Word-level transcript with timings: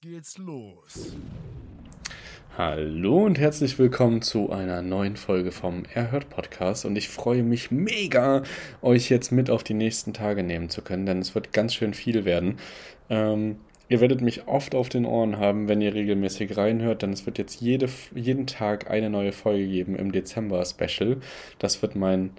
Geht's 0.00 0.38
los. 0.38 1.16
Hallo 2.56 3.24
und 3.24 3.36
herzlich 3.36 3.80
willkommen 3.80 4.22
zu 4.22 4.52
einer 4.52 4.80
neuen 4.80 5.16
Folge 5.16 5.50
vom 5.50 5.84
Erhört 5.92 6.30
Podcast 6.30 6.84
und 6.84 6.94
ich 6.94 7.08
freue 7.08 7.42
mich 7.42 7.72
mega, 7.72 8.44
euch 8.80 9.10
jetzt 9.10 9.32
mit 9.32 9.50
auf 9.50 9.64
die 9.64 9.74
nächsten 9.74 10.14
Tage 10.14 10.44
nehmen 10.44 10.68
zu 10.68 10.82
können, 10.82 11.04
denn 11.04 11.18
es 11.18 11.34
wird 11.34 11.52
ganz 11.52 11.74
schön 11.74 11.94
viel 11.94 12.24
werden. 12.24 12.58
Ähm, 13.10 13.56
ihr 13.88 14.00
werdet 14.00 14.20
mich 14.20 14.46
oft 14.46 14.76
auf 14.76 14.88
den 14.88 15.04
Ohren 15.04 15.38
haben, 15.38 15.66
wenn 15.66 15.80
ihr 15.80 15.94
regelmäßig 15.94 16.56
reinhört, 16.56 17.02
denn 17.02 17.12
es 17.12 17.26
wird 17.26 17.38
jetzt 17.38 17.60
jede, 17.60 17.88
jeden 18.14 18.46
Tag 18.46 18.88
eine 18.88 19.10
neue 19.10 19.32
Folge 19.32 19.66
geben 19.66 19.96
im 19.96 20.12
Dezember-Special. 20.12 21.16
Das 21.58 21.82
wird 21.82 21.96
mein, 21.96 22.30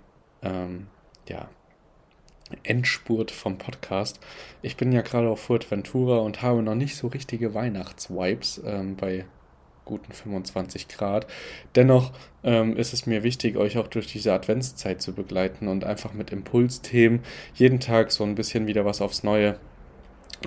ähm, 0.44 0.88
ja, 1.28 1.50
Endspurt 2.64 3.32
vom 3.32 3.58
Podcast. 3.58 4.20
Ich 4.62 4.78
bin 4.78 4.92
ja 4.92 5.02
gerade 5.02 5.30
auf 5.30 5.42
Fuerteventura 5.42 6.18
und 6.20 6.42
habe 6.42 6.62
noch 6.62 6.76
nicht 6.76 6.96
so 6.96 7.08
richtige 7.08 7.54
Weihnachtsvibes 7.54 8.62
ähm, 8.66 8.96
bei 8.96 9.26
guten 9.86 10.14
25 10.14 10.88
Grad. 10.88 11.28
Dennoch 11.76 12.12
ähm, 12.44 12.78
ist 12.78 12.94
es 12.94 13.06
mir 13.06 13.24
wichtig, 13.24 13.58
euch 13.58 13.78
auch 13.78 13.88
durch 13.88 14.08
diese 14.08 14.34
Adventszeit 14.34 15.02
zu 15.02 15.14
begleiten 15.14 15.68
und 15.68 15.84
einfach 15.84 16.14
mit 16.14 16.32
Impulsthemen 16.32 17.22
jeden 17.56 17.80
Tag 17.80 18.12
so 18.12 18.24
ein 18.24 18.36
bisschen 18.36 18.68
wieder 18.68 18.86
was 18.86 19.02
aufs 19.02 19.24
Neue 19.24 19.58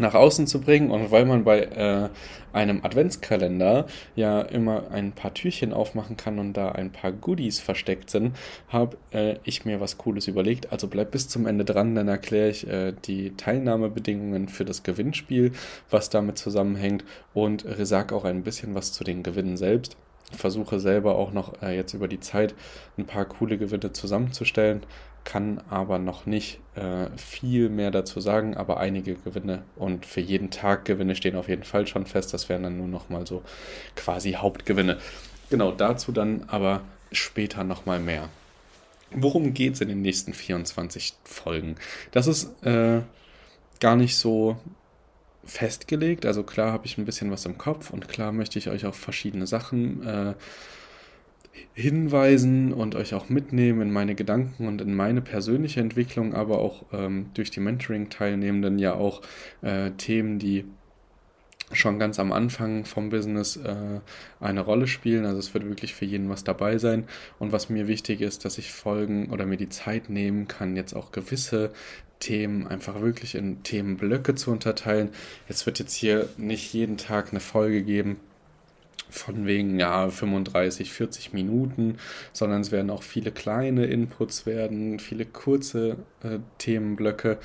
nach 0.01 0.15
außen 0.15 0.47
zu 0.47 0.61
bringen. 0.61 0.91
Und 0.91 1.11
weil 1.11 1.25
man 1.25 1.45
bei 1.45 1.61
äh, 1.61 2.09
einem 2.53 2.85
Adventskalender 2.85 3.87
ja 4.15 4.41
immer 4.41 4.91
ein 4.91 5.13
paar 5.13 5.35
Türchen 5.35 5.73
aufmachen 5.73 6.17
kann 6.17 6.39
und 6.39 6.55
da 6.55 6.73
ein 6.73 6.91
paar 6.93 7.13
Goodies 7.13 7.61
versteckt 7.61 8.11
sind, 8.11 8.37
habe 8.69 8.97
äh, 9.13 9.37
ich 9.45 9.65
mir 9.65 9.81
was 9.81 9.99
Cooles 9.99 10.27
überlegt. 10.29 10.73
Also 10.73 10.89
bleibt 10.89 11.11
bis 11.11 11.29
zum 11.29 11.47
Ende 11.47 11.65
dran, 11.65 11.95
dann 11.95 12.09
erkläre 12.09 12.51
ich 12.51 12.67
äh, 12.67 12.93
die 13.05 13.37
Teilnahmebedingungen 13.37 14.49
für 14.49 14.65
das 14.65 14.83
Gewinnspiel, 14.83 15.53
was 15.91 16.11
damit 16.11 16.39
zusammenhängt 16.39 17.05
und 17.35 17.65
sage 17.79 18.15
auch 18.15 18.25
ein 18.25 18.43
bisschen 18.43 18.75
was 18.75 18.93
zu 18.93 19.05
den 19.05 19.23
Gewinnen 19.23 19.57
selbst 19.57 19.97
versuche 20.33 20.81
selber 20.81 21.17
auch 21.17 21.33
noch 21.33 21.63
äh, 21.63 21.77
jetzt 21.77 21.95
über 21.95 22.09
die 22.09 22.21
Zeit 22.21 22.55
ein 22.99 23.07
paar 23.07 23.25
coole 23.27 23.59
Gewinne 23.59 23.93
zusammenzustellen 23.93 24.83
kann 25.27 25.61
aber 25.69 25.99
noch 25.99 26.25
nicht 26.25 26.61
äh, 26.77 27.09
viel 27.17 27.69
mehr 27.69 27.91
dazu 27.91 28.21
sagen, 28.21 28.57
aber 28.57 28.79
einige 28.79 29.17
Gewinne 29.17 29.65
und 29.75 30.07
für 30.07 30.21
jeden 30.21 30.51
Tag 30.51 30.87
Gewinne 30.87 31.17
stehen 31.17 31.37
auf 31.37 31.49
jeden 31.49 31.65
Fall 31.65 31.87
schon 31.87 32.07
fest. 32.07 32.33
Das 32.33 32.49
wären 32.49 32.63
dann 32.63 32.79
nur 32.79 32.87
noch 32.87 33.11
mal 33.11 33.27
so 33.27 33.43
quasi 33.97 34.33
Hauptgewinne. 34.33 34.99
Genau, 35.51 35.73
dazu 35.73 36.13
dann 36.13 36.45
aber 36.47 36.81
später 37.13 37.65
noch 37.65 37.87
mal 37.87 37.99
mehr. 37.99 38.31
Worum 39.11 39.53
geht 39.53 39.75
es 39.75 39.81
in 39.81 39.89
den 39.89 40.01
nächsten 40.01 40.33
24 40.33 41.15
Folgen? 41.25 41.75
Das 42.13 42.29
ist 42.29 42.65
äh, 42.65 43.03
gar 43.81 43.97
nicht 43.97 44.17
so 44.17 44.57
festgelegt. 45.45 46.25
Also 46.25 46.45
klar 46.45 46.73
habe 46.73 46.87
ich 46.87 46.99
ein 46.99 47.05
bisschen 47.05 47.33
was 47.33 47.47
im 47.47 47.59
Kopf 47.59 47.91
und 47.91 48.09
klar 48.09 48.31
möchte 48.31 48.61
ich 48.61 48.69
euch 48.69 48.87
auf 48.87 48.97
verschiedene 48.97 49.47
Sachen 49.49 50.07
äh, 50.07 50.35
hinweisen 51.75 52.73
und 52.73 52.95
euch 52.95 53.15
auch 53.15 53.29
mitnehmen 53.29 53.83
in 53.83 53.93
meine 53.93 54.15
Gedanken 54.15 54.67
und 54.67 54.81
in 54.81 54.95
meine 54.95 55.21
persönliche 55.21 55.81
Entwicklung, 55.81 56.35
aber 56.35 56.59
auch 56.59 56.85
ähm, 56.93 57.31
durch 57.35 57.51
die 57.51 57.61
Mentoring-Teilnehmenden 57.61 58.79
ja 58.79 58.95
auch 58.95 59.23
äh, 59.63 59.91
Themen, 59.93 60.39
die 60.39 60.65
schon 61.73 61.99
ganz 61.99 62.19
am 62.19 62.33
Anfang 62.33 62.85
vom 62.85 63.11
Business 63.11 63.57
äh, 63.57 64.01
eine 64.41 64.61
Rolle 64.61 64.87
spielen. 64.87 65.25
Also 65.25 65.39
es 65.39 65.53
wird 65.53 65.69
wirklich 65.69 65.95
für 65.95 66.05
jeden 66.05 66.29
was 66.29 66.45
dabei 66.45 66.79
sein. 66.79 67.05
Und 67.39 67.53
was 67.53 67.69
mir 67.69 67.89
wichtig 67.89 68.21
ist, 68.21 68.45
dass 68.45 68.59
ich 68.59 68.73
Folgen 68.73 69.31
oder 69.31 69.47
mir 69.47 69.57
die 69.57 69.69
Zeit 69.69 70.09
nehmen 70.09 70.47
kann, 70.47 70.77
jetzt 70.77 70.95
auch 70.95 71.11
gewisse 71.11 71.73
Themen 72.21 72.67
einfach 72.67 73.01
wirklich 73.01 73.35
in 73.35 73.63
Themenblöcke 73.63 74.35
zu 74.35 74.51
unterteilen. 74.51 75.11
Es 75.49 75.67
wird 75.67 75.79
jetzt 75.79 75.95
hier 75.95 76.29
nicht 76.39 76.73
jeden 76.73 76.97
Tag 76.97 77.31
eine 77.31 77.41
Folge 77.41 77.83
geben, 77.83 78.17
von 79.19 79.47
wegen 79.47 79.79
ja 79.79 80.09
35, 80.09 80.93
40 80.93 81.33
Minuten, 81.33 81.97
sondern 82.33 82.61
es 82.61 82.73
werden 82.73 82.91
auch 82.91 83.03
viele 83.03 83.33
kleine 83.33 83.87
Inputs 83.87 84.47
werden, 84.47 84.99
viele 84.99 85.25
kurze 85.25 85.97
äh, 86.23 86.39
Themenblöcke, 86.59 87.39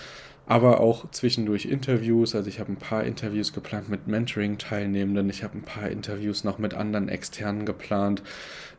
aber 0.45 0.79
auch 0.79 1.09
zwischendurch 1.11 1.65
Interviews. 1.65 2.35
Also 2.35 2.49
ich 2.49 2.59
habe 2.59 2.71
ein 2.71 2.77
paar 2.77 3.03
Interviews 3.03 3.53
geplant 3.53 3.89
mit 3.89 4.07
Mentoring-Teilnehmenden, 4.07 5.29
ich 5.29 5.43
habe 5.43 5.57
ein 5.57 5.63
paar 5.63 5.89
Interviews 5.89 6.43
noch 6.43 6.57
mit 6.57 6.73
anderen 6.73 7.09
Externen 7.09 7.65
geplant, 7.65 8.23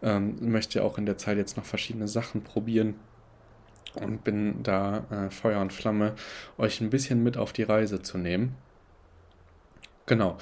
ähm, 0.02 0.36
möchte 0.40 0.84
auch 0.84 0.98
in 0.98 1.06
der 1.06 1.18
Zeit 1.18 1.38
jetzt 1.38 1.56
noch 1.56 1.64
verschiedene 1.64 2.08
Sachen 2.08 2.42
probieren 2.42 2.94
und 3.94 4.24
bin 4.24 4.62
da 4.62 5.04
äh, 5.10 5.30
Feuer 5.30 5.60
und 5.60 5.72
Flamme, 5.72 6.14
euch 6.58 6.80
ein 6.80 6.90
bisschen 6.90 7.22
mit 7.22 7.36
auf 7.36 7.52
die 7.52 7.62
Reise 7.62 8.02
zu 8.02 8.18
nehmen. 8.18 8.54
Genau. 10.06 10.38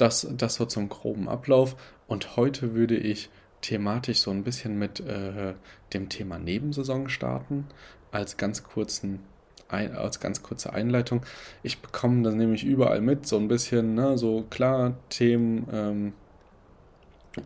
Das, 0.00 0.26
das 0.30 0.54
so 0.54 0.64
zum 0.64 0.88
groben 0.88 1.28
Ablauf. 1.28 1.76
Und 2.08 2.36
heute 2.36 2.74
würde 2.74 2.96
ich 2.96 3.28
thematisch 3.60 4.20
so 4.20 4.30
ein 4.30 4.44
bisschen 4.44 4.78
mit 4.78 5.00
äh, 5.00 5.54
dem 5.92 6.08
Thema 6.08 6.38
Nebensaison 6.38 7.08
starten, 7.08 7.66
als 8.10 8.36
ganz 8.36 8.62
kurzen 8.62 9.20
ein, 9.68 9.94
als 9.94 10.20
ganz 10.20 10.42
kurze 10.42 10.72
Einleitung. 10.72 11.24
Ich 11.62 11.80
bekomme 11.80 12.22
das 12.22 12.34
nämlich 12.34 12.64
überall 12.64 13.00
mit, 13.00 13.26
so 13.26 13.36
ein 13.36 13.48
bisschen, 13.48 13.94
ne, 13.94 14.18
so 14.18 14.44
klar, 14.50 14.94
Themen 15.08 15.68
ähm, 15.72 16.12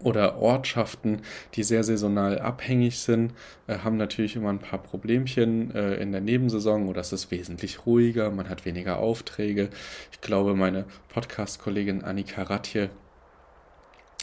oder 0.00 0.38
Ortschaften, 0.38 1.20
die 1.54 1.62
sehr 1.62 1.84
saisonal 1.84 2.38
abhängig 2.38 2.98
sind, 2.98 3.34
äh, 3.66 3.78
haben 3.78 3.96
natürlich 3.96 4.36
immer 4.36 4.50
ein 4.50 4.58
paar 4.58 4.82
Problemchen 4.82 5.74
äh, 5.74 5.94
in 5.96 6.12
der 6.12 6.20
Nebensaison 6.20 6.88
oder 6.88 7.00
es 7.00 7.12
ist 7.12 7.30
wesentlich 7.30 7.86
ruhiger, 7.86 8.30
man 8.30 8.48
hat 8.48 8.64
weniger 8.64 8.98
Aufträge. 8.98 9.68
Ich 10.12 10.20
glaube, 10.20 10.54
meine 10.54 10.86
Podcast-Kollegin 11.08 12.02
Annika 12.02 12.42
Ratje 12.42 12.90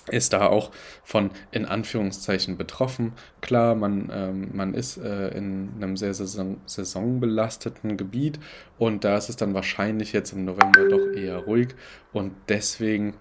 ist 0.10 0.34
da 0.34 0.48
auch 0.48 0.72
von 1.04 1.30
in 1.52 1.66
Anführungszeichen 1.66 2.58
betroffen. 2.58 3.14
Klar, 3.40 3.76
man, 3.76 4.12
ähm, 4.12 4.50
man 4.54 4.74
ist 4.74 4.98
äh, 4.98 5.30
in 5.30 5.70
einem 5.78 5.96
sehr 5.96 6.16
saison 6.16 6.58
saisonbelasteten 6.66 7.98
Gebiet 7.98 8.40
und 8.80 9.04
da 9.04 9.18
ist 9.18 9.30
es 9.30 9.36
dann 9.36 9.54
wahrscheinlich 9.54 10.12
jetzt 10.12 10.34
im 10.34 10.46
November 10.46 10.90
doch 10.90 11.16
eher 11.16 11.38
ruhig 11.38 11.70
und 12.14 12.34
deswegen 12.50 13.14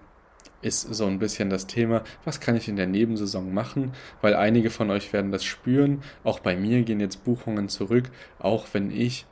ist 0.61 0.93
so 0.93 1.05
ein 1.05 1.19
bisschen 1.19 1.49
das 1.49 1.67
Thema, 1.67 2.03
was 2.25 2.39
kann 2.39 2.55
ich 2.55 2.67
in 2.67 2.75
der 2.75 2.87
Nebensaison 2.87 3.53
machen, 3.53 3.93
weil 4.21 4.35
einige 4.35 4.69
von 4.69 4.89
euch 4.91 5.13
werden 5.13 5.31
das 5.31 5.43
spüren. 5.43 6.03
Auch 6.23 6.39
bei 6.39 6.55
mir 6.55 6.83
gehen 6.83 6.99
jetzt 6.99 7.23
Buchungen 7.23 7.69
zurück, 7.69 8.11
auch 8.39 8.67
wenn 8.73 8.91
ich 8.91 9.25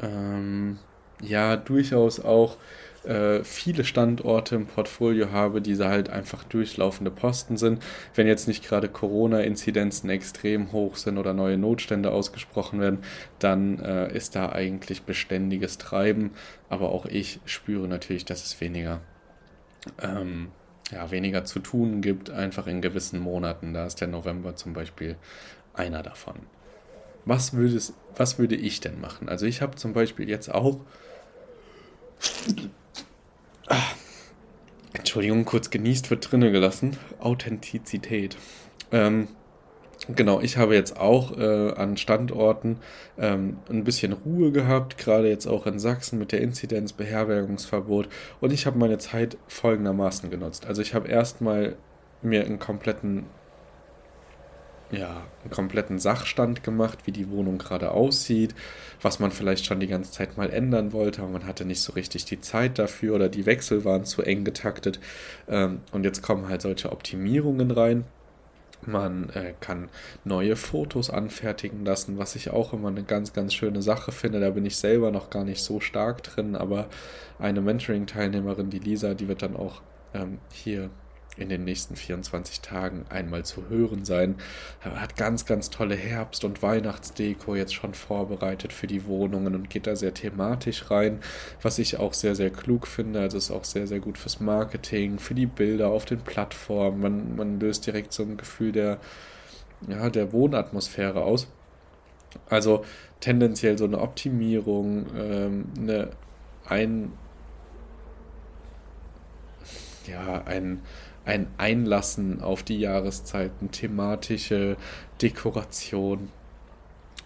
ähm, 0.00 0.78
ja 1.22 1.56
durchaus 1.56 2.20
auch 2.20 2.56
äh, 3.04 3.42
viele 3.44 3.84
Standorte 3.84 4.56
im 4.56 4.66
Portfolio 4.66 5.30
habe, 5.30 5.60
die 5.60 5.76
halt 5.78 6.10
einfach 6.10 6.44
durchlaufende 6.44 7.10
Posten 7.10 7.56
sind. 7.56 7.82
Wenn 8.14 8.26
jetzt 8.26 8.48
nicht 8.48 8.66
gerade 8.66 8.88
Corona-Inzidenzen 8.88 10.10
extrem 10.10 10.72
hoch 10.72 10.96
sind 10.96 11.18
oder 11.18 11.32
neue 11.32 11.58
Notstände 11.58 12.10
ausgesprochen 12.10 12.80
werden, 12.80 12.98
dann 13.38 13.78
äh, 13.80 14.14
ist 14.14 14.36
da 14.36 14.50
eigentlich 14.50 15.02
beständiges 15.02 15.78
Treiben. 15.78 16.32
Aber 16.68 16.90
auch 16.90 17.06
ich 17.06 17.40
spüre 17.44 17.88
natürlich, 17.88 18.24
dass 18.24 18.44
es 18.44 18.60
weniger 18.60 19.00
ähm, 20.00 20.48
ja, 20.90 21.10
weniger 21.10 21.44
zu 21.44 21.60
tun 21.60 22.00
gibt, 22.00 22.30
einfach 22.30 22.66
in 22.66 22.80
gewissen 22.80 23.20
Monaten. 23.20 23.74
Da 23.74 23.86
ist 23.86 24.00
der 24.00 24.08
November 24.08 24.56
zum 24.56 24.72
Beispiel 24.72 25.16
einer 25.74 26.02
davon. 26.02 26.36
Was, 27.24 27.52
würdest, 27.52 27.94
was 28.16 28.38
würde 28.38 28.56
ich 28.56 28.80
denn 28.80 29.00
machen? 29.00 29.28
Also 29.28 29.46
ich 29.46 29.60
habe 29.60 29.76
zum 29.76 29.92
Beispiel 29.92 30.28
jetzt 30.28 30.52
auch... 30.52 30.80
Entschuldigung, 34.92 35.44
kurz 35.44 35.70
genießt 35.70 36.10
wird 36.10 36.30
drinne 36.30 36.50
gelassen. 36.50 36.96
Authentizität. 37.20 38.36
Ähm, 38.90 39.28
Genau, 40.06 40.40
ich 40.40 40.56
habe 40.56 40.74
jetzt 40.74 40.96
auch 40.96 41.36
äh, 41.36 41.72
an 41.72 41.96
Standorten 41.96 42.78
ähm, 43.18 43.58
ein 43.68 43.84
bisschen 43.84 44.12
Ruhe 44.12 44.52
gehabt, 44.52 44.96
gerade 44.96 45.28
jetzt 45.28 45.46
auch 45.46 45.66
in 45.66 45.78
Sachsen 45.78 46.18
mit 46.18 46.30
der 46.30 46.40
Inzidenz, 46.40 46.92
Beherbergungsverbot. 46.92 48.08
Und 48.40 48.52
ich 48.52 48.64
habe 48.66 48.78
meine 48.78 48.98
Zeit 48.98 49.36
folgendermaßen 49.48 50.30
genutzt. 50.30 50.66
Also 50.66 50.82
ich 50.82 50.94
habe 50.94 51.08
erstmal 51.08 51.76
mir 52.22 52.44
einen 52.44 52.60
kompletten, 52.60 53.26
ja, 54.92 55.26
einen 55.42 55.50
kompletten 55.50 55.98
Sachstand 55.98 56.62
gemacht, 56.62 57.00
wie 57.04 57.12
die 57.12 57.30
Wohnung 57.30 57.58
gerade 57.58 57.90
aussieht, 57.90 58.54
was 59.02 59.18
man 59.18 59.32
vielleicht 59.32 59.66
schon 59.66 59.80
die 59.80 59.88
ganze 59.88 60.12
Zeit 60.12 60.36
mal 60.38 60.48
ändern 60.50 60.92
wollte, 60.92 61.22
aber 61.22 61.32
man 61.32 61.46
hatte 61.46 61.64
nicht 61.64 61.82
so 61.82 61.92
richtig 61.92 62.24
die 62.24 62.40
Zeit 62.40 62.78
dafür 62.78 63.16
oder 63.16 63.28
die 63.28 63.46
Wechsel 63.46 63.84
waren 63.84 64.04
zu 64.04 64.22
eng 64.22 64.44
getaktet. 64.44 65.00
Ähm, 65.48 65.80
und 65.92 66.04
jetzt 66.04 66.22
kommen 66.22 66.48
halt 66.48 66.62
solche 66.62 66.92
Optimierungen 66.92 67.72
rein 67.72 68.04
man 68.82 69.30
äh, 69.30 69.54
kann 69.60 69.88
neue 70.24 70.56
Fotos 70.56 71.10
anfertigen 71.10 71.84
lassen, 71.84 72.18
was 72.18 72.36
ich 72.36 72.50
auch 72.50 72.72
immer 72.72 72.88
eine 72.88 73.02
ganz, 73.02 73.32
ganz 73.32 73.54
schöne 73.54 73.82
Sache 73.82 74.12
finde. 74.12 74.40
Da 74.40 74.50
bin 74.50 74.64
ich 74.64 74.76
selber 74.76 75.10
noch 75.10 75.30
gar 75.30 75.44
nicht 75.44 75.62
so 75.62 75.80
stark 75.80 76.22
drin, 76.22 76.56
aber 76.56 76.86
eine 77.38 77.60
Mentoring-Teilnehmerin, 77.60 78.70
die 78.70 78.78
Lisa, 78.78 79.14
die 79.14 79.28
wird 79.28 79.42
dann 79.42 79.56
auch 79.56 79.82
ähm, 80.14 80.38
hier 80.52 80.90
in 81.38 81.48
den 81.48 81.64
nächsten 81.64 81.96
24 81.96 82.60
Tagen 82.60 83.04
einmal 83.08 83.44
zu 83.44 83.68
hören 83.68 84.04
sein. 84.04 84.36
Er 84.82 85.00
hat 85.00 85.16
ganz, 85.16 85.46
ganz 85.46 85.70
tolle 85.70 85.94
Herbst- 85.94 86.44
und 86.44 86.62
Weihnachtsdeko 86.62 87.54
jetzt 87.54 87.74
schon 87.74 87.94
vorbereitet 87.94 88.72
für 88.72 88.86
die 88.86 89.06
Wohnungen 89.06 89.54
und 89.54 89.70
geht 89.70 89.86
da 89.86 89.96
sehr 89.96 90.14
thematisch 90.14 90.90
rein, 90.90 91.20
was 91.62 91.78
ich 91.78 91.98
auch 91.98 92.14
sehr, 92.14 92.34
sehr 92.34 92.50
klug 92.50 92.86
finde. 92.86 93.20
Also 93.20 93.38
ist 93.38 93.50
auch 93.50 93.64
sehr, 93.64 93.86
sehr 93.86 94.00
gut 94.00 94.18
fürs 94.18 94.40
Marketing, 94.40 95.18
für 95.18 95.34
die 95.34 95.46
Bilder 95.46 95.88
auf 95.88 96.04
den 96.04 96.20
Plattformen. 96.20 97.00
Man, 97.00 97.36
man 97.36 97.60
löst 97.60 97.86
direkt 97.86 98.12
so 98.12 98.22
ein 98.22 98.36
Gefühl 98.36 98.72
der, 98.72 98.98
ja, 99.86 100.10
der 100.10 100.32
Wohnatmosphäre 100.32 101.22
aus. 101.22 101.48
Also 102.48 102.84
tendenziell 103.20 103.78
so 103.78 103.84
eine 103.84 104.00
Optimierung, 104.00 105.06
ähm, 105.16 105.64
eine 105.78 106.10
ein 106.66 107.12
ja, 110.08 110.42
ein, 110.44 110.80
ein 111.28 111.46
Einlassen 111.58 112.40
auf 112.40 112.62
die 112.62 112.80
Jahreszeiten, 112.80 113.70
thematische 113.70 114.78
Dekoration. 115.20 116.30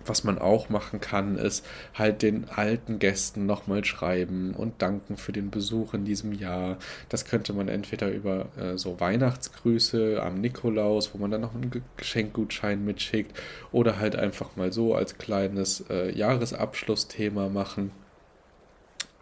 Was 0.04 0.24
man 0.24 0.40
auch 0.40 0.68
machen 0.68 1.00
kann, 1.00 1.38
ist 1.38 1.64
halt 1.94 2.22
den 2.22 2.48
alten 2.48 2.98
Gästen 2.98 3.46
nochmal 3.46 3.84
schreiben 3.84 4.54
und 4.54 4.82
danken 4.82 5.16
für 5.16 5.30
den 5.30 5.50
Besuch 5.50 5.94
in 5.94 6.04
diesem 6.04 6.32
Jahr. 6.32 6.78
Das 7.08 7.26
könnte 7.26 7.52
man 7.52 7.68
entweder 7.68 8.10
über 8.10 8.46
äh, 8.58 8.76
so 8.76 8.98
Weihnachtsgrüße 8.98 10.20
am 10.20 10.40
Nikolaus, 10.40 11.14
wo 11.14 11.18
man 11.18 11.30
dann 11.30 11.42
noch 11.42 11.54
einen 11.54 11.70
Geschenkgutschein 11.96 12.84
mitschickt, 12.84 13.38
oder 13.70 14.00
halt 14.00 14.16
einfach 14.16 14.56
mal 14.56 14.72
so 14.72 14.96
als 14.96 15.18
kleines 15.18 15.84
äh, 15.88 16.10
Jahresabschlussthema 16.10 17.48
machen 17.48 17.92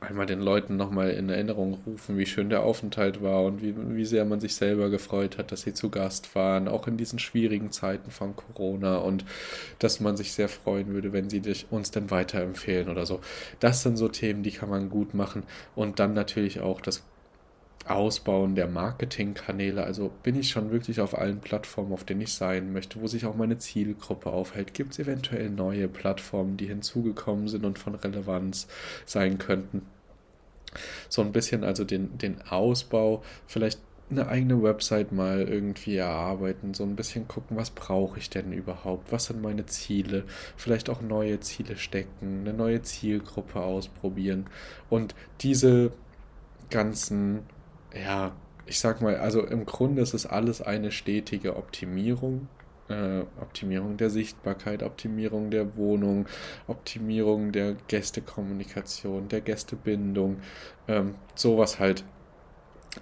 einmal 0.01 0.27
den 0.27 0.41
Leuten 0.41 0.77
nochmal 0.77 1.11
in 1.11 1.29
Erinnerung 1.29 1.79
rufen, 1.87 2.17
wie 2.17 2.27
schön 2.27 2.49
der 2.49 2.63
Aufenthalt 2.63 3.23
war 3.23 3.45
und 3.45 3.63
wie, 3.63 3.75
wie 3.77 4.05
sehr 4.05 4.25
man 4.25 4.41
sich 4.41 4.55
selber 4.55 4.89
gefreut 4.89 5.39
hat, 5.39 5.53
dass 5.53 5.63
sie 5.63 5.75
zu 5.75 5.91
Gast 5.91 6.35
waren, 6.35 6.69
auch 6.69 6.87
in 6.87 6.97
diesen 6.97 7.19
schwierigen 7.19 7.71
Zeiten 7.71 8.11
von 8.11 8.35
Corona 8.35 8.97
und 8.97 9.25
dass 9.79 10.01
man 10.01 10.17
sich 10.17 10.33
sehr 10.33 10.49
freuen 10.49 10.89
würde, 10.89 11.13
wenn 11.13 11.29
sie 11.29 11.43
uns 11.71 11.91
dann 11.91 12.11
weiterempfehlen 12.11 12.89
oder 12.89 13.05
so. 13.05 13.21
Das 13.61 13.83
sind 13.83 13.97
so 13.97 14.09
Themen, 14.09 14.43
die 14.43 14.53
kann 14.53 14.71
man 14.71 14.89
gut 14.89 15.15
machen 15.15 15.43
und 15.75 15.99
dann 15.99 16.15
natürlich 16.15 16.61
auch 16.61 16.81
das 16.81 17.05
Ausbauen 17.87 18.55
der 18.55 18.69
Marketingkanäle. 18.69 19.83
Also 19.85 20.11
bin 20.23 20.37
ich 20.37 20.51
schon 20.51 20.71
wirklich 20.71 21.01
auf 21.01 21.17
allen 21.17 21.41
Plattformen, 21.41 21.93
auf 21.93 22.05
denen 22.05 22.21
ich 22.21 22.35
sein 22.35 22.73
möchte, 22.73 23.01
wo 23.01 23.07
sich 23.07 23.27
auch 23.27 23.37
meine 23.37 23.59
Zielgruppe 23.59 24.31
aufhält. 24.31 24.75
Gibt 24.75 24.93
es 24.93 24.99
eventuell 24.99 25.51
neue 25.51 25.89
Plattformen, 25.89 26.57
die 26.57 26.67
hinzugekommen 26.67 27.49
sind 27.49 27.65
und 27.65 27.79
von 27.79 27.95
Relevanz 27.95 28.69
sein 29.07 29.39
könnten? 29.39 29.83
So 31.09 31.23
ein 31.23 31.33
bisschen 31.33 31.65
also 31.65 31.85
den, 31.85 32.17
den 32.19 32.43
Ausbau, 32.43 33.23
vielleicht 33.47 33.81
eine 34.11 34.29
eigene 34.29 34.63
Website 34.63 35.13
mal 35.13 35.43
irgendwie 35.43 35.97
erarbeiten, 35.97 36.75
so 36.75 36.83
ein 36.83 36.97
bisschen 36.97 37.29
gucken, 37.29 37.57
was 37.57 37.71
brauche 37.71 38.19
ich 38.19 38.29
denn 38.29 38.53
überhaupt, 38.53 39.13
was 39.13 39.27
sind 39.27 39.41
meine 39.41 39.67
Ziele, 39.67 40.25
vielleicht 40.57 40.91
auch 40.91 41.01
neue 41.01 41.41
Ziele 41.41 41.77
stecken, 41.77 42.41
eine 42.41 42.53
neue 42.53 42.83
Zielgruppe 42.83 43.61
ausprobieren 43.61 44.47
und 44.89 45.15
diese 45.41 45.93
ganzen 46.71 47.41
ja, 47.95 48.33
ich 48.67 48.79
sag 48.79 49.03
mal, 49.03 49.17
also 49.17 49.45
im 49.45 49.67
Grunde 49.67 50.03
ist 50.03 50.15
es 50.15 50.27
alles 50.27 50.63
eine 50.63 50.93
stetige 50.93 51.57
Optimierung. 51.57 52.49
Äh, 52.89 53.23
Optimierung 53.41 53.97
der 53.97 54.11
Sichtbarkeit, 54.11 54.83
Optimierung 54.83 55.51
der 55.51 55.77
Wohnung, 55.77 56.27
Optimierung 56.67 57.53
der 57.53 57.75
Gästekommunikation, 57.87 59.29
der 59.29 59.41
Gästebindung, 59.41 60.39
ähm, 60.89 61.15
sowas 61.37 61.79
halt 61.79 62.05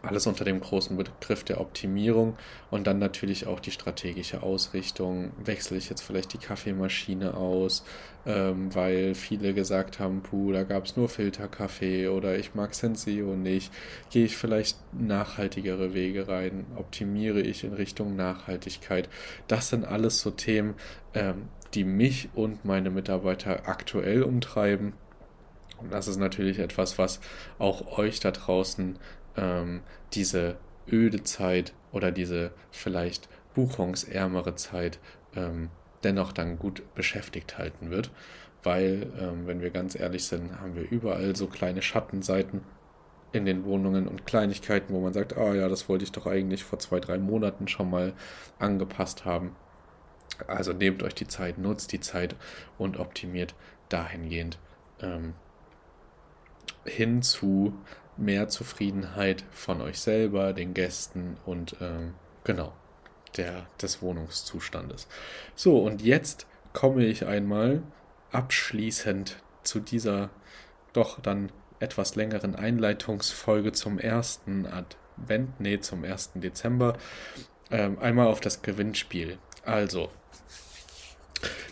alles 0.02 0.26
unter 0.26 0.44
dem 0.44 0.60
großen 0.60 0.96
Begriff 0.96 1.44
der 1.44 1.60
Optimierung 1.60 2.36
und 2.70 2.86
dann 2.86 2.98
natürlich 2.98 3.46
auch 3.46 3.58
die 3.58 3.70
strategische 3.70 4.42
Ausrichtung. 4.42 5.32
Wechsle 5.42 5.78
ich 5.78 5.88
jetzt 5.88 6.02
vielleicht 6.02 6.34
die 6.34 6.38
Kaffeemaschine 6.38 7.34
aus, 7.34 7.84
ähm, 8.26 8.74
weil 8.74 9.14
viele 9.14 9.54
gesagt 9.54 9.98
haben, 9.98 10.22
puh, 10.22 10.52
da 10.52 10.64
gab 10.64 10.84
es 10.84 10.96
nur 10.96 11.08
Filterkaffee 11.08 12.08
oder 12.08 12.38
ich 12.38 12.54
mag 12.54 12.74
Senseo 12.74 13.34
nicht. 13.34 13.72
Gehe 14.10 14.26
ich 14.26 14.36
vielleicht 14.36 14.76
nachhaltigere 14.92 15.94
Wege 15.94 16.28
rein? 16.28 16.66
Optimiere 16.76 17.40
ich 17.40 17.64
in 17.64 17.72
Richtung 17.72 18.14
Nachhaltigkeit? 18.14 19.08
Das 19.46 19.70
sind 19.70 19.86
alles 19.86 20.20
so 20.20 20.30
Themen, 20.30 20.74
ähm, 21.14 21.48
die 21.72 21.84
mich 21.84 22.28
und 22.34 22.64
meine 22.64 22.90
Mitarbeiter 22.90 23.68
aktuell 23.68 24.22
umtreiben. 24.22 24.92
Und 25.80 25.92
das 25.92 26.08
ist 26.08 26.18
natürlich 26.18 26.58
etwas, 26.58 26.98
was 26.98 27.20
auch 27.58 27.98
euch 27.98 28.20
da 28.20 28.32
draußen 28.32 28.98
ähm, 29.38 29.82
diese 30.12 30.56
öde 30.90 31.22
Zeit 31.22 31.72
oder 31.92 32.10
diese 32.10 32.52
vielleicht 32.70 33.28
buchungsärmere 33.54 34.54
Zeit 34.54 34.98
ähm, 35.34 35.70
dennoch 36.04 36.32
dann 36.32 36.58
gut 36.58 36.82
beschäftigt 36.94 37.58
halten 37.58 37.90
wird. 37.90 38.10
Weil, 38.62 39.12
ähm, 39.18 39.46
wenn 39.46 39.60
wir 39.60 39.70
ganz 39.70 39.98
ehrlich 39.98 40.24
sind, 40.24 40.60
haben 40.60 40.74
wir 40.74 40.90
überall 40.90 41.36
so 41.36 41.46
kleine 41.46 41.80
Schattenseiten 41.80 42.62
in 43.32 43.44
den 43.44 43.64
Wohnungen 43.64 44.08
und 44.08 44.26
Kleinigkeiten, 44.26 44.92
wo 44.92 45.00
man 45.00 45.12
sagt, 45.12 45.36
ah 45.36 45.54
ja, 45.54 45.68
das 45.68 45.88
wollte 45.88 46.04
ich 46.04 46.12
doch 46.12 46.26
eigentlich 46.26 46.64
vor 46.64 46.78
zwei, 46.78 46.98
drei 46.98 47.18
Monaten 47.18 47.68
schon 47.68 47.90
mal 47.90 48.14
angepasst 48.58 49.24
haben. 49.24 49.54
Also 50.46 50.72
nehmt 50.72 51.02
euch 51.02 51.14
die 51.14 51.28
Zeit, 51.28 51.58
nutzt 51.58 51.92
die 51.92 52.00
Zeit 52.00 52.36
und 52.78 52.98
optimiert 52.98 53.54
dahingehend 53.88 54.58
ähm, 55.00 55.34
hin 56.84 57.22
zu 57.22 57.74
mehr 58.18 58.48
Zufriedenheit 58.48 59.44
von 59.50 59.80
euch 59.80 60.00
selber, 60.00 60.52
den 60.52 60.74
Gästen 60.74 61.36
und 61.46 61.76
ähm, 61.80 62.14
genau 62.44 62.72
der, 63.36 63.66
des 63.80 64.02
Wohnungszustandes. 64.02 65.06
So, 65.54 65.78
und 65.78 66.02
jetzt 66.02 66.46
komme 66.72 67.04
ich 67.04 67.26
einmal 67.26 67.82
abschließend 68.32 69.36
zu 69.62 69.80
dieser 69.80 70.30
doch 70.92 71.20
dann 71.20 71.50
etwas 71.80 72.16
längeren 72.16 72.56
Einleitungsfolge 72.56 73.72
zum 73.72 73.98
ersten 73.98 74.66
Advent, 74.66 75.60
nee, 75.60 75.78
zum 75.80 76.04
ersten 76.04 76.40
Dezember, 76.40 76.96
ähm, 77.70 77.98
einmal 77.98 78.26
auf 78.26 78.40
das 78.40 78.62
Gewinnspiel. 78.62 79.38
Also, 79.64 80.10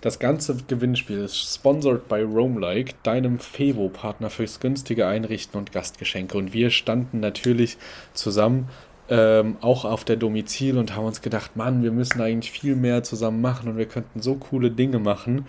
das 0.00 0.18
ganze 0.18 0.56
Gewinnspiel 0.68 1.18
ist 1.18 1.54
sponsored 1.54 2.08
by 2.08 2.22
Roamlike, 2.22 2.94
deinem 3.02 3.38
Fevo-Partner 3.38 4.30
fürs 4.30 4.60
günstige 4.60 5.06
Einrichten 5.06 5.58
und 5.58 5.72
Gastgeschenke. 5.72 6.38
Und 6.38 6.52
wir 6.52 6.70
standen 6.70 7.20
natürlich 7.20 7.78
zusammen 8.12 8.68
ähm, 9.08 9.56
auch 9.60 9.84
auf 9.84 10.04
der 10.04 10.16
Domizil 10.16 10.78
und 10.78 10.96
haben 10.96 11.06
uns 11.06 11.22
gedacht, 11.22 11.56
Mann, 11.56 11.82
wir 11.82 11.92
müssen 11.92 12.20
eigentlich 12.20 12.50
viel 12.50 12.76
mehr 12.76 13.02
zusammen 13.02 13.40
machen 13.40 13.70
und 13.70 13.76
wir 13.76 13.86
könnten 13.86 14.20
so 14.20 14.34
coole 14.34 14.70
Dinge 14.70 14.98
machen. 14.98 15.46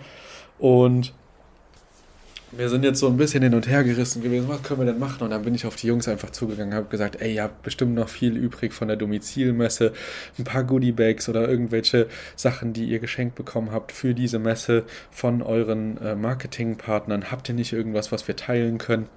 Und 0.58 1.12
wir 2.50 2.68
sind 2.70 2.82
jetzt 2.82 3.00
so 3.00 3.08
ein 3.08 3.16
bisschen 3.16 3.42
hin 3.42 3.54
und 3.54 3.68
her 3.68 3.84
gerissen 3.84 4.22
gewesen, 4.22 4.48
was 4.48 4.62
können 4.62 4.80
wir 4.80 4.86
denn 4.86 4.98
machen? 4.98 5.22
Und 5.22 5.30
dann 5.30 5.42
bin 5.42 5.54
ich 5.54 5.66
auf 5.66 5.76
die 5.76 5.86
Jungs 5.86 6.08
einfach 6.08 6.30
zugegangen, 6.30 6.74
habe 6.74 6.88
gesagt, 6.88 7.20
ey, 7.20 7.34
ihr 7.34 7.42
habt 7.42 7.62
bestimmt 7.62 7.94
noch 7.94 8.08
viel 8.08 8.36
übrig 8.36 8.72
von 8.72 8.88
der 8.88 8.96
Domizilmesse, 8.96 9.92
ein 10.38 10.44
paar 10.44 10.64
Goodiebags 10.64 11.28
oder 11.28 11.48
irgendwelche 11.48 12.06
Sachen, 12.36 12.72
die 12.72 12.86
ihr 12.86 13.00
geschenkt 13.00 13.34
bekommen 13.34 13.70
habt 13.70 13.92
für 13.92 14.14
diese 14.14 14.38
Messe 14.38 14.84
von 15.10 15.42
euren 15.42 15.98
äh, 15.98 16.14
Marketingpartnern. 16.14 17.30
Habt 17.30 17.48
ihr 17.50 17.54
nicht 17.54 17.72
irgendwas, 17.72 18.12
was 18.12 18.26
wir 18.26 18.36
teilen 18.36 18.78
können? 18.78 19.08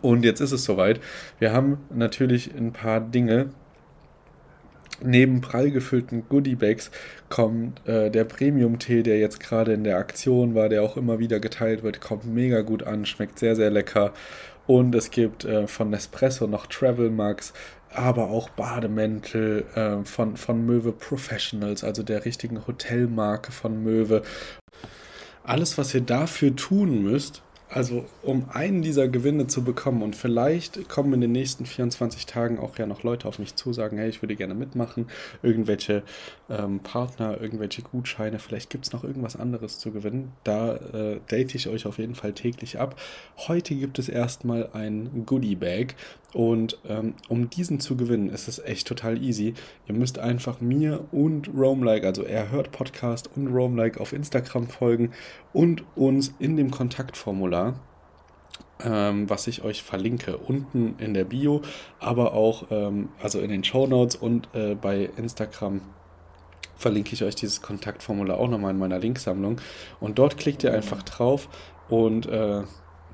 Und 0.00 0.24
jetzt 0.24 0.40
ist 0.40 0.52
es 0.52 0.64
soweit. 0.64 1.00
Wir 1.38 1.52
haben 1.52 1.78
natürlich 1.90 2.54
ein 2.54 2.72
paar 2.72 3.00
Dinge 3.00 3.50
Neben 5.00 5.40
prall 5.40 5.70
gefüllten 5.70 6.24
Goodiebags 6.28 6.90
kommt 7.28 7.86
äh, 7.86 8.10
der 8.10 8.24
Premium-Tee, 8.24 9.02
der 9.02 9.18
jetzt 9.18 9.38
gerade 9.38 9.72
in 9.72 9.84
der 9.84 9.96
Aktion 9.96 10.54
war, 10.54 10.68
der 10.68 10.82
auch 10.82 10.96
immer 10.96 11.18
wieder 11.20 11.38
geteilt 11.38 11.82
wird, 11.82 12.00
kommt 12.00 12.26
mega 12.26 12.62
gut 12.62 12.82
an, 12.82 13.06
schmeckt 13.06 13.38
sehr, 13.38 13.54
sehr 13.54 13.70
lecker. 13.70 14.12
Und 14.66 14.94
es 14.94 15.10
gibt 15.10 15.44
äh, 15.44 15.66
von 15.66 15.90
Nespresso 15.90 16.46
noch 16.46 16.66
Travel 16.66 17.10
Mugs, 17.10 17.52
aber 17.90 18.28
auch 18.28 18.48
Bademäntel 18.50 19.64
äh, 19.74 20.04
von, 20.04 20.36
von 20.36 20.66
Möwe 20.66 20.92
Professionals, 20.92 21.84
also 21.84 22.02
der 22.02 22.24
richtigen 22.24 22.66
Hotelmarke 22.66 23.52
von 23.52 23.82
Möwe. 23.82 24.22
Alles, 25.44 25.78
was 25.78 25.94
ihr 25.94 26.02
dafür 26.02 26.54
tun 26.54 27.02
müsst, 27.02 27.42
also 27.70 28.06
um 28.22 28.46
einen 28.50 28.82
dieser 28.82 29.08
Gewinne 29.08 29.46
zu 29.46 29.62
bekommen 29.62 30.02
und 30.02 30.16
vielleicht 30.16 30.88
kommen 30.88 31.12
in 31.12 31.20
den 31.20 31.32
nächsten 31.32 31.66
24 31.66 32.26
Tagen 32.26 32.58
auch 32.58 32.78
ja 32.78 32.86
noch 32.86 33.02
Leute 33.02 33.28
auf 33.28 33.38
mich 33.38 33.56
zu, 33.56 33.72
sagen, 33.72 33.98
hey, 33.98 34.08
ich 34.08 34.22
würde 34.22 34.36
gerne 34.36 34.54
mitmachen, 34.54 35.08
irgendwelche 35.42 36.02
ähm, 36.48 36.80
Partner, 36.80 37.40
irgendwelche 37.40 37.82
Gutscheine, 37.82 38.38
vielleicht 38.38 38.70
gibt 38.70 38.86
es 38.86 38.92
noch 38.92 39.04
irgendwas 39.04 39.36
anderes 39.36 39.78
zu 39.78 39.90
gewinnen. 39.90 40.32
Da 40.44 40.76
äh, 40.76 41.20
date 41.30 41.54
ich 41.54 41.68
euch 41.68 41.86
auf 41.86 41.98
jeden 41.98 42.14
Fall 42.14 42.32
täglich 42.32 42.78
ab. 42.78 42.98
Heute 43.36 43.74
gibt 43.74 43.98
es 43.98 44.08
erstmal 44.08 44.70
ein 44.72 45.24
Goodie 45.26 45.56
Bag 45.56 45.94
und 46.34 46.78
ähm, 46.86 47.14
um 47.28 47.48
diesen 47.48 47.80
zu 47.80 47.96
gewinnen, 47.96 48.28
ist 48.28 48.48
es 48.48 48.58
echt 48.58 48.86
total 48.86 49.22
easy. 49.22 49.54
Ihr 49.86 49.94
müsst 49.94 50.18
einfach 50.18 50.60
mir 50.60 51.04
und 51.10 51.48
Roamlike, 51.48 52.06
also 52.06 52.22
er 52.22 52.50
hört 52.50 52.70
Podcast 52.70 53.30
und 53.34 53.48
Roamlike 53.48 54.00
auf 54.00 54.12
Instagram 54.12 54.68
folgen 54.68 55.12
und 55.52 55.84
uns 55.96 56.34
in 56.38 56.56
dem 56.56 56.70
Kontaktformular 56.70 57.80
ähm, 58.84 59.28
was 59.28 59.46
ich 59.46 59.62
euch 59.64 59.82
verlinke, 59.82 60.36
unten 60.36 60.94
in 60.98 61.14
der 61.14 61.24
Bio, 61.24 61.62
aber 61.98 62.34
auch 62.34 62.66
ähm, 62.70 63.08
also 63.20 63.40
in 63.40 63.50
den 63.50 63.64
Show 63.64 63.86
Notes 63.86 64.16
und 64.16 64.48
äh, 64.54 64.74
bei 64.74 65.10
Instagram 65.16 65.80
verlinke 66.76 67.12
ich 67.12 67.24
euch 67.24 67.34
dieses 67.34 67.60
Kontaktformular 67.60 68.38
auch 68.38 68.48
nochmal 68.48 68.70
in 68.70 68.78
meiner 68.78 69.00
Linksammlung. 69.00 69.60
Und 69.98 70.18
dort 70.18 70.36
klickt 70.36 70.62
ihr 70.62 70.72
einfach 70.72 71.02
drauf 71.02 71.48
und 71.88 72.26
äh, 72.26 72.62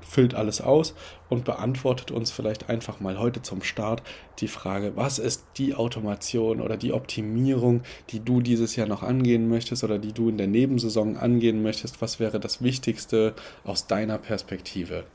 füllt 0.07 0.35
alles 0.35 0.61
aus 0.61 0.93
und 1.29 1.45
beantwortet 1.45 2.11
uns 2.11 2.31
vielleicht 2.31 2.69
einfach 2.69 2.99
mal 2.99 3.19
heute 3.19 3.41
zum 3.41 3.61
Start 3.63 4.03
die 4.39 4.47
Frage, 4.47 4.93
was 4.95 5.19
ist 5.19 5.45
die 5.57 5.75
Automation 5.75 6.61
oder 6.61 6.77
die 6.77 6.93
Optimierung, 6.93 7.81
die 8.09 8.19
du 8.19 8.41
dieses 8.41 8.75
Jahr 8.75 8.87
noch 8.87 9.03
angehen 9.03 9.49
möchtest 9.49 9.83
oder 9.83 9.99
die 9.99 10.13
du 10.13 10.29
in 10.29 10.37
der 10.37 10.47
Nebensaison 10.47 11.17
angehen 11.17 11.61
möchtest? 11.61 12.01
Was 12.01 12.19
wäre 12.19 12.39
das 12.39 12.61
Wichtigste 12.61 13.33
aus 13.63 13.87
deiner 13.87 14.17
Perspektive? 14.17 15.05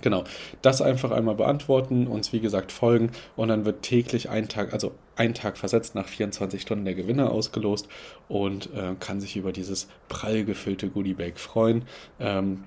Genau, 0.00 0.22
das 0.62 0.80
einfach 0.80 1.10
einmal 1.10 1.34
beantworten, 1.34 2.06
uns 2.06 2.32
wie 2.32 2.38
gesagt 2.38 2.70
folgen 2.70 3.10
und 3.34 3.48
dann 3.48 3.64
wird 3.64 3.82
täglich 3.82 4.30
ein 4.30 4.48
Tag, 4.48 4.72
also 4.72 4.92
ein 5.16 5.34
Tag 5.34 5.58
versetzt 5.58 5.96
nach 5.96 6.06
24 6.06 6.62
Stunden 6.62 6.84
der 6.84 6.94
Gewinner 6.94 7.32
ausgelost 7.32 7.88
und 8.28 8.72
äh, 8.74 8.94
kann 9.00 9.20
sich 9.20 9.36
über 9.36 9.50
dieses 9.50 9.88
prall 10.08 10.44
gefüllte 10.44 10.88
Goodiebag 10.88 11.38
freuen. 11.38 11.84
Ähm, 12.20 12.64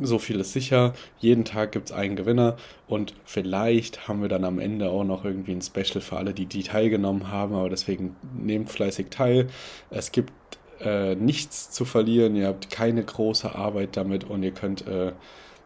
so 0.00 0.18
viel 0.18 0.40
ist 0.40 0.52
sicher. 0.52 0.94
Jeden 1.18 1.44
Tag 1.44 1.72
gibt 1.72 1.90
es 1.90 1.96
einen 1.96 2.16
Gewinner 2.16 2.56
und 2.86 3.14
vielleicht 3.24 4.08
haben 4.08 4.22
wir 4.22 4.28
dann 4.28 4.44
am 4.44 4.58
Ende 4.58 4.90
auch 4.90 5.04
noch 5.04 5.24
irgendwie 5.24 5.52
ein 5.52 5.62
Special 5.62 6.00
für 6.00 6.16
alle, 6.16 6.34
die, 6.34 6.46
die 6.46 6.62
teilgenommen 6.62 7.30
haben. 7.30 7.54
Aber 7.54 7.68
deswegen 7.68 8.16
nehmt 8.36 8.70
fleißig 8.70 9.08
teil. 9.10 9.48
Es 9.90 10.12
gibt 10.12 10.32
äh, 10.80 11.14
nichts 11.14 11.70
zu 11.70 11.84
verlieren. 11.84 12.36
Ihr 12.36 12.48
habt 12.48 12.70
keine 12.70 13.04
große 13.04 13.54
Arbeit 13.54 13.96
damit 13.96 14.24
und 14.24 14.42
ihr 14.42 14.52
könnt 14.52 14.86
äh, 14.86 15.12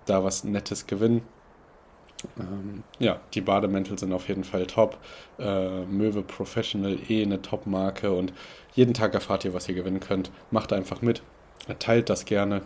da 0.07 0.25
was 0.25 0.45
Nettes 0.45 0.87
gewinnen. 0.87 1.23
Ähm, 2.39 2.83
ja, 2.99 3.21
die 3.35 3.41
Bademäntel 3.41 3.99
sind 3.99 4.13
auf 4.13 4.29
jeden 4.29 4.45
Fall 4.45 4.67
top. 4.67 4.99
Äh, 5.39 5.85
Möwe 5.85 6.23
Professional 6.23 6.99
eh 7.09 7.23
eine 7.23 7.43
Top-Marke 7.43 8.13
und 8.13 8.33
jeden 8.75 8.95
Tag 8.95 9.15
erfahrt 9.15 9.45
ihr, 9.45 9.55
was 9.55 9.69
ihr 9.69 9.75
gewinnen 9.75 10.01
könnt. 10.01 10.31
Macht 10.51 10.73
einfach 10.73 11.03
mit, 11.03 11.23
teilt 11.79 12.11
das 12.11 12.25
gerne 12.25 12.63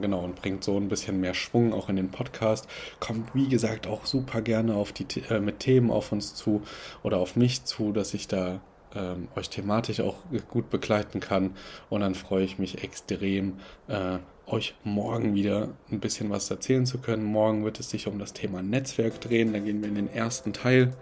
genau, 0.00 0.20
und 0.20 0.36
bringt 0.36 0.64
so 0.64 0.76
ein 0.76 0.88
bisschen 0.88 1.20
mehr 1.20 1.34
Schwung 1.34 1.72
auch 1.72 1.88
in 1.88 1.96
den 1.96 2.10
Podcast. 2.10 2.68
Kommt, 2.98 3.34
wie 3.34 3.48
gesagt, 3.48 3.86
auch 3.86 4.06
super 4.06 4.42
gerne 4.42 4.74
auf 4.74 4.92
die, 4.92 5.06
äh, 5.28 5.40
mit 5.40 5.60
Themen 5.60 5.90
auf 5.90 6.12
uns 6.12 6.34
zu 6.34 6.62
oder 7.02 7.18
auf 7.18 7.36
mich 7.36 7.64
zu, 7.64 7.92
dass 7.92 8.14
ich 8.14 8.28
da 8.28 8.60
ähm, 8.94 9.28
euch 9.36 9.48
thematisch 9.48 10.00
auch 10.00 10.16
gut 10.48 10.70
begleiten 10.70 11.20
kann. 11.20 11.56
Und 11.88 12.00
dann 12.00 12.14
freue 12.14 12.44
ich 12.44 12.58
mich 12.58 12.82
extrem, 12.82 13.58
äh, 13.88 14.18
euch 14.46 14.74
morgen 14.82 15.34
wieder 15.34 15.68
ein 15.90 16.00
bisschen 16.00 16.30
was 16.30 16.50
erzählen 16.50 16.86
zu 16.86 16.98
können. 16.98 17.24
Morgen 17.24 17.64
wird 17.64 17.78
es 17.78 17.90
sich 17.90 18.08
um 18.08 18.18
das 18.18 18.32
Thema 18.32 18.62
Netzwerk 18.62 19.20
drehen. 19.20 19.52
Da 19.52 19.60
gehen 19.60 19.80
wir 19.80 19.88
in 19.88 19.94
den 19.94 20.12
ersten 20.12 20.52
Teil. 20.52 20.92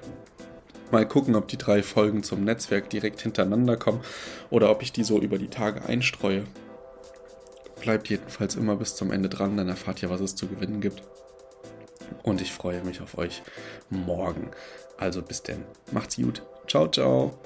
Mal 0.90 1.06
gucken, 1.06 1.34
ob 1.34 1.48
die 1.48 1.58
drei 1.58 1.82
Folgen 1.82 2.22
zum 2.22 2.44
Netzwerk 2.44 2.88
direkt 2.90 3.20
hintereinander 3.20 3.76
kommen 3.76 4.00
oder 4.50 4.70
ob 4.70 4.82
ich 4.82 4.92
die 4.92 5.04
so 5.04 5.20
über 5.20 5.38
die 5.38 5.48
Tage 5.48 5.84
einstreue. 5.84 6.44
Bleibt 7.88 8.10
jedenfalls 8.10 8.54
immer 8.54 8.76
bis 8.76 8.96
zum 8.96 9.10
Ende 9.12 9.30
dran, 9.30 9.56
dann 9.56 9.70
erfahrt 9.70 10.02
ihr, 10.02 10.10
was 10.10 10.20
es 10.20 10.34
zu 10.34 10.46
gewinnen 10.46 10.82
gibt. 10.82 11.02
Und 12.22 12.42
ich 12.42 12.52
freue 12.52 12.84
mich 12.84 13.00
auf 13.00 13.16
euch 13.16 13.42
morgen. 13.88 14.50
Also 14.98 15.22
bis 15.22 15.42
denn. 15.42 15.64
Macht's 15.90 16.16
gut. 16.16 16.42
Ciao, 16.66 16.86
ciao. 16.88 17.38